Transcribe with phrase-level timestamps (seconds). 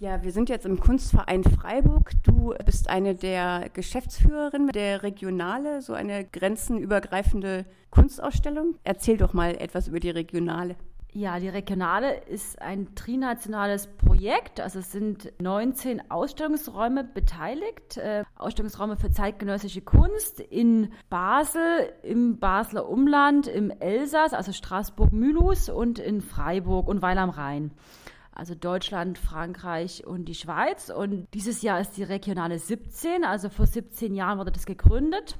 [0.00, 2.12] Ja, wir sind jetzt im Kunstverein Freiburg.
[2.22, 8.76] Du bist eine der Geschäftsführerinnen der Regionale, so eine grenzenübergreifende Kunstausstellung.
[8.82, 10.76] Erzähl doch mal etwas über die Regionale.
[11.12, 14.58] Ja, die Regionale ist ein trinationales Projekt.
[14.60, 17.98] Also es sind 19 Ausstellungsräume beteiligt.
[17.98, 25.98] Äh, Ausstellungsräume für zeitgenössische Kunst in Basel, im Basler Umland, im Elsass, also Straßburg-Mühlus und
[25.98, 27.72] in Freiburg und Weil am Rhein
[28.40, 30.88] also Deutschland, Frankreich und die Schweiz.
[30.88, 35.36] Und dieses Jahr ist die Regionale 17, also vor 17 Jahren wurde das gegründet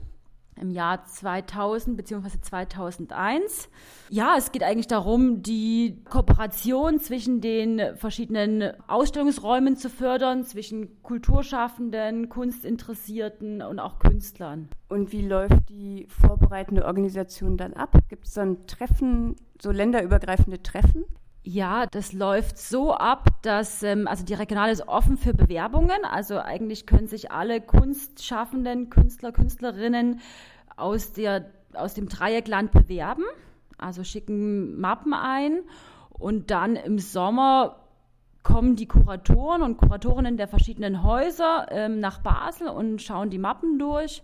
[0.60, 2.40] im Jahr 2000 bzw.
[2.42, 3.70] 2001.
[4.10, 12.28] Ja, es geht eigentlich darum, die Kooperation zwischen den verschiedenen Ausstellungsräumen zu fördern, zwischen Kulturschaffenden,
[12.28, 14.68] Kunstinteressierten und auch Künstlern.
[14.88, 17.96] Und wie läuft die vorbereitende Organisation dann ab?
[18.10, 21.06] Gibt es dann Treffen, so länderübergreifende Treffen?
[21.42, 26.04] Ja, das läuft so ab, dass ähm, also die Regionale ist offen für Bewerbungen.
[26.04, 30.20] Also eigentlich können sich alle Kunstschaffenden, Künstler, Künstlerinnen
[30.76, 33.24] aus, der, aus dem Dreieckland bewerben.
[33.78, 35.60] Also schicken Mappen ein
[36.10, 37.76] und dann im Sommer
[38.42, 43.78] kommen die Kuratoren und Kuratorinnen der verschiedenen Häuser ähm, nach Basel und schauen die Mappen
[43.78, 44.22] durch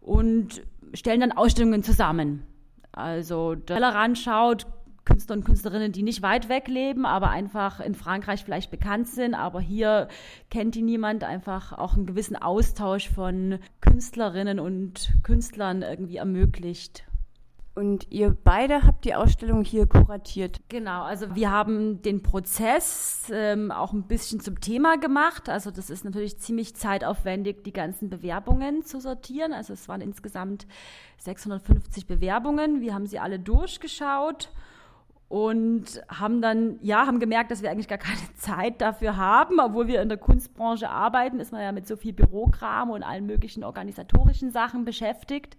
[0.00, 0.62] und
[0.94, 2.44] stellen dann Ausstellungen zusammen.
[2.92, 4.66] Also der Tellerrand schaut,
[5.06, 9.34] Künstler und Künstlerinnen, die nicht weit weg leben, aber einfach in Frankreich vielleicht bekannt sind,
[9.34, 10.08] aber hier
[10.50, 17.06] kennt die niemand, einfach auch einen gewissen Austausch von Künstlerinnen und Künstlern irgendwie ermöglicht.
[17.76, 20.60] Und ihr beide habt die Ausstellung hier kuratiert.
[20.70, 25.50] Genau, also wir haben den Prozess ähm, auch ein bisschen zum Thema gemacht.
[25.50, 29.52] Also das ist natürlich ziemlich zeitaufwendig, die ganzen Bewerbungen zu sortieren.
[29.52, 30.66] Also es waren insgesamt
[31.18, 32.80] 650 Bewerbungen.
[32.80, 34.48] Wir haben sie alle durchgeschaut
[35.28, 39.88] und haben dann, ja, haben gemerkt, dass wir eigentlich gar keine Zeit dafür haben, obwohl
[39.88, 43.64] wir in der Kunstbranche arbeiten, ist man ja mit so viel Bürokram und allen möglichen
[43.64, 45.56] organisatorischen Sachen beschäftigt.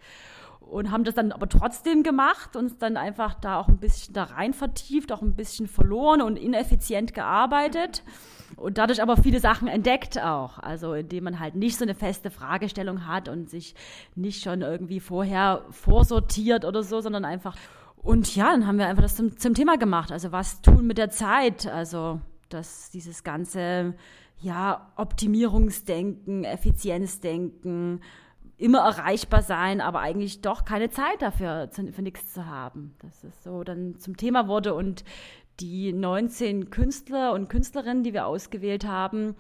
[0.60, 4.24] Und haben das dann aber trotzdem gemacht, uns dann einfach da auch ein bisschen da
[4.24, 8.04] rein vertieft, auch ein bisschen verloren und ineffizient gearbeitet.
[8.58, 12.32] Und dadurch aber viele Sachen entdeckt auch, also indem man halt nicht so eine feste
[12.32, 13.76] Fragestellung hat und sich
[14.16, 17.56] nicht schon irgendwie vorher vorsortiert oder so, sondern einfach
[18.08, 20.14] und ja, dann haben wir einfach das zum, zum Thema gemacht.
[20.14, 21.68] Also was tun mit der Zeit?
[21.68, 23.96] Also dass dieses ganze
[24.40, 28.00] ja, Optimierungsdenken, Effizienzdenken,
[28.56, 32.96] immer erreichbar sein, aber eigentlich doch keine Zeit dafür für nichts zu haben.
[33.00, 35.04] Dass es so dann zum Thema wurde und
[35.60, 39.36] die 19 Künstler und Künstlerinnen, die wir ausgewählt haben,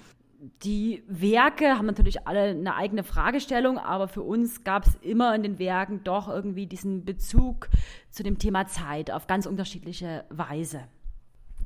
[0.63, 5.43] die Werke haben natürlich alle eine eigene Fragestellung, aber für uns gab es immer in
[5.43, 7.69] den Werken doch irgendwie diesen Bezug
[8.11, 10.81] zu dem Thema Zeit auf ganz unterschiedliche Weise.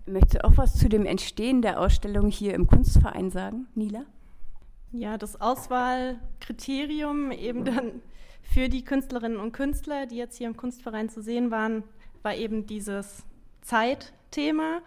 [0.06, 4.06] Möchtest du auch was zu dem Entstehen der Ausstellung hier im Kunstverein sagen, Nila?
[4.92, 8.02] Ja, das Auswahlkriterium eben dann
[8.42, 11.84] für die Künstlerinnen und Künstler, die jetzt hier im Kunstverein zu sehen waren,
[12.24, 13.24] war eben dieses
[13.62, 14.82] Zeitthema.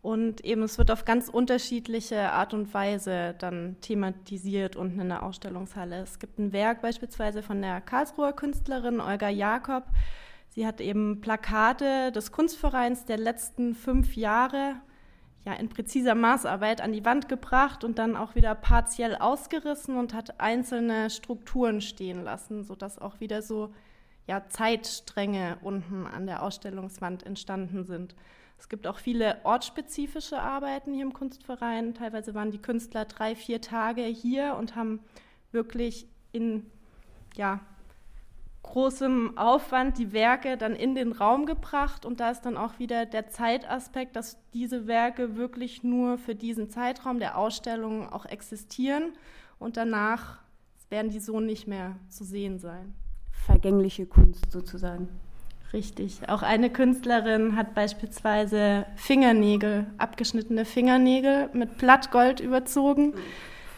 [0.00, 5.24] Und eben es wird auf ganz unterschiedliche Art und Weise dann thematisiert unten in der
[5.24, 6.00] Ausstellungshalle.
[6.02, 9.84] Es gibt ein Werk beispielsweise von der Karlsruher Künstlerin Olga Jakob.
[10.50, 14.76] Sie hat eben Plakate des Kunstvereins der letzten fünf Jahre
[15.44, 20.14] ja, in präziser Maßarbeit an die Wand gebracht und dann auch wieder partiell ausgerissen und
[20.14, 23.72] hat einzelne Strukturen stehen lassen, sodass auch wieder so
[24.26, 28.14] ja, Zeitstränge unten an der Ausstellungswand entstanden sind.
[28.58, 31.94] Es gibt auch viele ortsspezifische Arbeiten hier im Kunstverein.
[31.94, 35.00] Teilweise waren die Künstler drei, vier Tage hier und haben
[35.52, 36.66] wirklich in
[37.34, 37.60] ja,
[38.62, 42.04] großem Aufwand die Werke dann in den Raum gebracht.
[42.04, 46.68] Und da ist dann auch wieder der Zeitaspekt, dass diese Werke wirklich nur für diesen
[46.68, 49.12] Zeitraum der Ausstellung auch existieren
[49.58, 50.38] und danach
[50.90, 52.94] werden die so nicht mehr zu sehen sein.
[53.30, 55.08] Vergängliche Kunst sozusagen.
[55.72, 56.20] Richtig.
[56.28, 63.14] Auch eine Künstlerin hat beispielsweise Fingernägel, abgeschnittene Fingernägel mit Blattgold überzogen.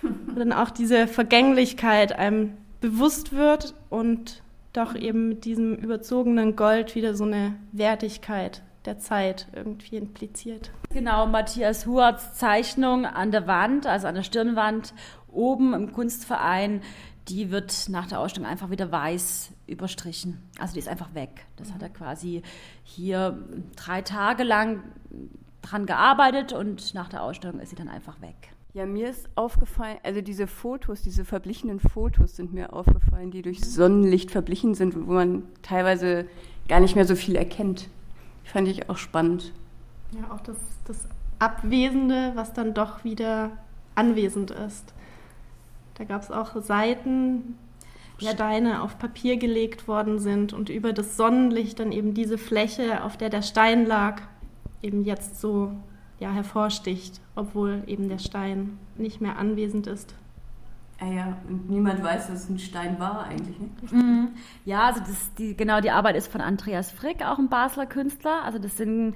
[0.02, 4.42] Und dann auch diese Vergänglichkeit einem bewusst wird und
[4.72, 10.70] doch eben mit diesem überzogenen Gold wieder so eine Wertigkeit der Zeit irgendwie impliziert.
[10.90, 14.94] Genau, Matthias Huarts Zeichnung an der Wand, also an der Stirnwand
[15.32, 16.82] oben im Kunstverein,
[17.30, 20.38] die wird nach der Ausstellung einfach wieder weiß überstrichen.
[20.58, 21.46] Also die ist einfach weg.
[21.56, 22.42] Das hat er quasi
[22.82, 23.38] hier
[23.76, 24.82] drei Tage lang
[25.62, 28.34] dran gearbeitet und nach der Ausstellung ist sie dann einfach weg.
[28.72, 33.60] Ja, mir ist aufgefallen, also diese Fotos, diese verblichenen Fotos sind mir aufgefallen, die durch
[33.60, 36.26] Sonnenlicht verblichen sind, wo man teilweise
[36.68, 37.88] gar nicht mehr so viel erkennt.
[38.44, 39.52] Fand ich auch spannend.
[40.12, 40.56] Ja, auch das,
[40.86, 40.98] das
[41.40, 43.50] Abwesende, was dann doch wieder
[43.96, 44.94] anwesend ist.
[46.00, 47.58] Da gab es auch Seiten.
[48.18, 53.18] Steine auf Papier gelegt worden sind und über das Sonnenlicht dann eben diese Fläche, auf
[53.18, 54.22] der der Stein lag,
[54.82, 55.72] eben jetzt so
[56.18, 60.14] ja, hervorsticht, obwohl eben der Stein nicht mehr anwesend ist.
[61.02, 63.58] Ah ja, und niemand weiß, dass es ein Stein war eigentlich.
[63.58, 63.68] Ne?
[63.90, 64.28] Mhm.
[64.66, 68.42] Ja, also das, die, genau die Arbeit ist von Andreas Frick, auch ein Basler Künstler.
[68.44, 69.14] Also das sind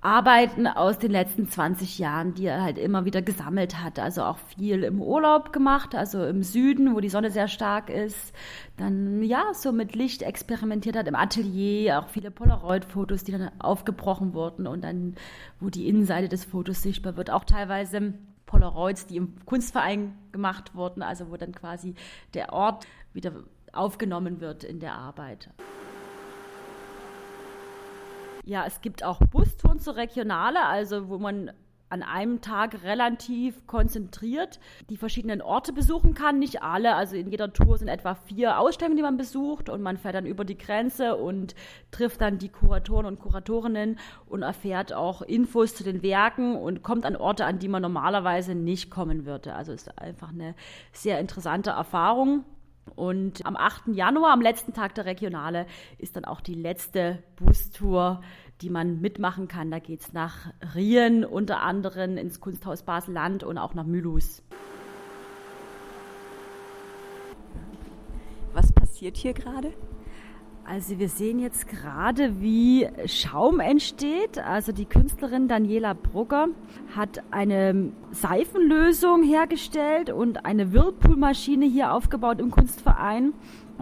[0.00, 3.98] Arbeiten aus den letzten 20 Jahren, die er halt immer wieder gesammelt hat.
[3.98, 8.32] Also auch viel im Urlaub gemacht, also im Süden, wo die Sonne sehr stark ist.
[8.76, 14.34] Dann ja, so mit Licht experimentiert hat im Atelier, auch viele Polaroid-Fotos, die dann aufgebrochen
[14.34, 15.16] wurden und dann,
[15.60, 17.30] wo die Innenseite des Fotos sichtbar wird.
[17.30, 18.14] Auch teilweise
[18.44, 21.94] Polaroids, die im Kunstverein gemacht wurden, also wo dann quasi
[22.34, 23.32] der Ort wieder
[23.72, 25.50] aufgenommen wird in der Arbeit.
[28.46, 31.50] Ja, es gibt auch Bustouren zur Regionale, also wo man
[31.88, 36.38] an einem Tag relativ konzentriert die verschiedenen Orte besuchen kann.
[36.38, 39.96] Nicht alle, also in jeder Tour sind etwa vier Ausstellungen, die man besucht und man
[39.96, 41.56] fährt dann über die Grenze und
[41.90, 47.04] trifft dann die Kuratoren und Kuratorinnen und erfährt auch Infos zu den Werken und kommt
[47.04, 49.54] an Orte, an die man normalerweise nicht kommen würde.
[49.54, 50.54] Also ist einfach eine
[50.92, 52.44] sehr interessante Erfahrung.
[52.94, 53.88] Und am 8.
[53.88, 55.66] Januar, am letzten Tag der Regionale,
[55.98, 58.22] ist dann auch die letzte Bustour,
[58.62, 59.70] die man mitmachen kann.
[59.70, 64.42] Da geht es nach Rien, unter anderem ins Kunsthaus Basel-Land und auch nach Mülhus.
[68.54, 69.74] Was passiert hier gerade?
[70.68, 74.38] Also wir sehen jetzt gerade, wie Schaum entsteht.
[74.38, 76.48] Also die Künstlerin Daniela Brugger
[76.96, 83.32] hat eine Seifenlösung hergestellt und eine Whirlpool-Maschine hier aufgebaut im Kunstverein.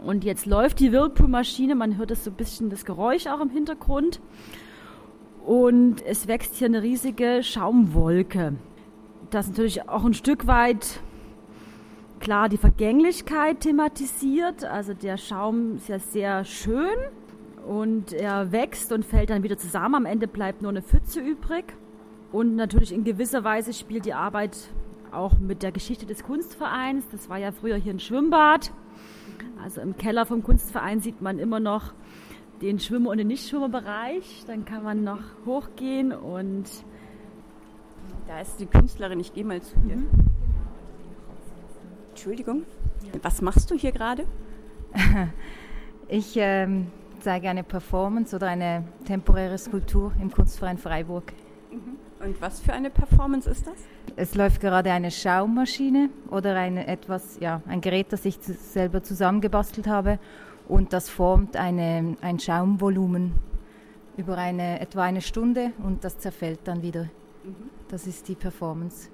[0.05, 3.49] Und jetzt läuft die Whirlpool-Maschine, man hört es so ein bisschen das Geräusch auch im
[3.49, 4.21] Hintergrund.
[5.47, 8.57] Und es wächst hier eine riesige Schaumwolke.
[9.31, 11.01] Das natürlich auch ein Stück weit
[12.25, 14.65] klar die Vergänglichkeit thematisiert.
[14.65, 16.97] Also der Schaum ist ja sehr schön
[17.67, 19.95] und er wächst und fällt dann wieder zusammen.
[19.95, 21.65] Am Ende bleibt nur eine Pfütze übrig.
[22.33, 24.57] Und natürlich in gewisser Weise spielt die Arbeit
[25.13, 27.05] auch mit der Geschichte des Kunstvereins.
[27.13, 28.73] Das war ja früher hier ein Schwimmbad.
[29.63, 31.93] Also im Keller vom Kunstverein sieht man immer noch
[32.63, 34.45] den Schwimmer- und den Nichtschwimmerbereich.
[34.47, 36.65] Dann kann man noch hochgehen und
[38.27, 39.21] da ist die Künstlerin.
[39.21, 39.97] Ich gehe mal zu ihr.
[39.97, 40.24] Mhm.
[42.25, 42.63] Entschuldigung,
[43.21, 44.25] was machst du hier gerade?
[46.09, 46.87] Ich ähm,
[47.21, 51.33] zeige eine Performance oder eine temporäre Skulptur im Kunstverein Freiburg.
[51.71, 51.97] Mhm.
[52.25, 53.75] Und was für eine Performance ist das?
[54.17, 59.87] Es läuft gerade eine Schaummaschine oder eine, etwas, ja, ein Gerät, das ich selber zusammengebastelt
[59.87, 60.19] habe
[60.67, 63.33] und das formt eine, ein Schaumvolumen
[64.17, 67.05] über eine, etwa eine Stunde und das zerfällt dann wieder.
[67.45, 67.71] Mhm.
[67.89, 69.09] Das ist die Performance.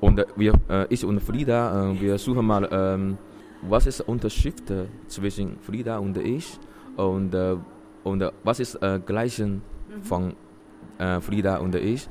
[0.00, 3.18] Und wir, äh, ich und Frieda, äh, wir suchen mal, ähm,
[3.62, 6.58] was ist der Unterschied äh, zwischen Frieda und ich
[6.96, 7.56] und, äh,
[8.04, 10.02] und äh, was ist äh, Gleichen mhm.
[10.02, 10.32] von
[10.98, 12.08] äh, Frieda und ich.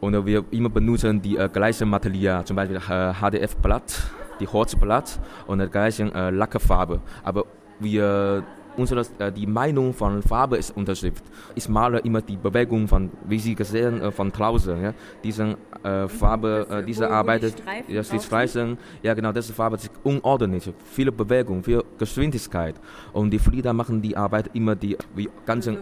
[0.00, 4.02] Und wir immer benutzen die äh, gleichen Material, zum Beispiel HDF-Blatt,
[4.40, 7.00] die Holzblatt und die gleichen Lackfarbe.
[7.22, 7.44] Aber
[7.78, 8.44] wir
[8.76, 11.22] unsere, äh, die Meinung von Farbe ist unterschiedlich.
[11.54, 14.82] Ich male immer die Bewegung von, wie Sie gesehen, äh, von draußen.
[14.82, 14.94] Ja?
[15.22, 17.54] Diese äh, Farbe, äh, diese Arbeit,
[17.88, 22.74] ja, die Streifen, ja genau, diese Farbe ist unordentlich, viele Bewegung, viel Geschwindigkeit.
[23.12, 25.78] Und die Flieder machen die Arbeit immer die wie ganzen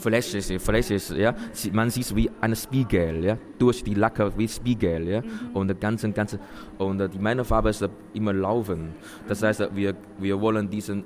[0.00, 1.34] flächig, flächig, ja.
[1.72, 5.20] Man sieht wie ein Spiegel, ja, durch die Lacke wie Spiegel, ja.
[5.20, 5.28] Mhm.
[5.54, 6.40] Und die ganzen, ganzen,
[6.78, 8.94] und die meine Farbe ist immer laufen.
[9.28, 11.04] Das heißt, wir, wir wollen diesen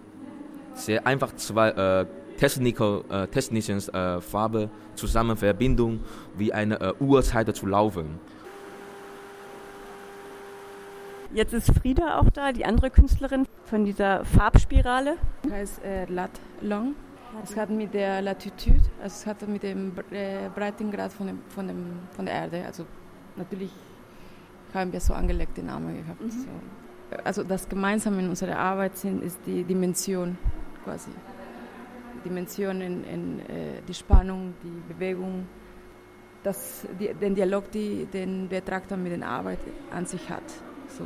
[0.79, 2.07] sehr einfach zwei äh,
[2.39, 6.01] technical, äh, technische äh, Farbe Zusammenverbindung
[6.37, 8.19] wie eine äh, Uhrzeit zu laufen.
[11.35, 15.17] Jetzt ist Frieda auch da, die andere Künstlerin von dieser Farbspirale.
[15.43, 16.31] Das heißt äh, Lat
[16.63, 16.95] Long.
[17.45, 21.69] Es hat mit der Latitude, also es hat mit dem äh, Breitengrad von, dem, von,
[21.69, 22.87] dem, von der Erde, also
[23.37, 23.71] natürlich
[24.73, 26.23] haben wir so angelegt den Namen gehabt.
[26.23, 26.31] Mhm.
[26.31, 26.49] So.
[27.25, 30.39] Also das Gemeinsame in unserer Arbeit sind, ist die Dimension
[30.89, 31.11] quasi.
[32.25, 35.47] Dimensionen, in, äh, die Spannung, die Bewegung,
[36.43, 39.59] das, die, den Dialog, die, den Betrachter mit der Arbeit
[39.93, 40.43] an sich hat.
[40.89, 41.05] So.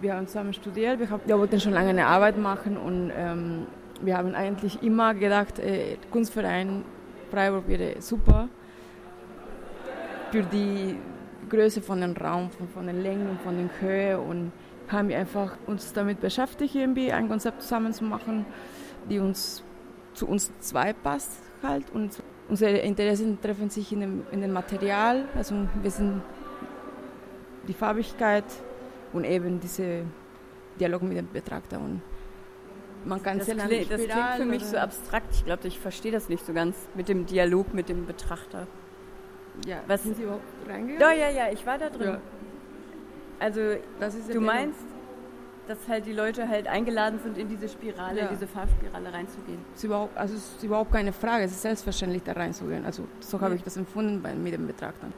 [0.00, 3.66] Wir haben zusammen studiert, wir, haben, wir wollten schon lange eine Arbeit machen und ähm,
[4.00, 6.84] wir haben eigentlich immer gedacht, äh, Kunstverein
[7.30, 8.48] Freiburg wäre super
[10.30, 10.96] für die
[11.48, 14.52] Größe von dem Raum, von, von den Längen, von der Höhe und
[14.92, 18.46] haben wir einfach uns damit beschäftigt, irgendwie ein Konzept zusammenzumachen,
[19.08, 19.62] die uns
[20.14, 25.24] zu uns zwei passt halt und unsere Interessen treffen sich in dem, in dem Material.
[25.34, 26.22] Also wir sind
[27.66, 28.44] die Farbigkeit
[29.12, 30.04] und eben diese
[30.78, 32.02] Dialog mit dem Betrachter und
[33.04, 35.34] man kann das, klingt, das klingt für mich so abstrakt.
[35.34, 38.68] Ich glaube, ich verstehe das nicht so ganz mit dem Dialog mit dem Betrachter.
[39.66, 41.00] Ja, was sind Sie überhaupt reingegangen?
[41.00, 42.08] Ja, ja, ja, ich war da drin.
[42.08, 42.20] Ja.
[43.42, 43.60] Also,
[44.32, 44.78] du meinst,
[45.66, 48.26] dass halt die Leute halt eingeladen sind, in diese Spirale, ja.
[48.28, 49.58] diese Farbspirale reinzugehen.
[49.74, 52.84] ist überhaupt, also es ist überhaupt keine Frage, es ist selbstverständlich, da reinzugehen.
[52.84, 55.12] Also so habe ich das empfunden bei, mit den Betrachtern.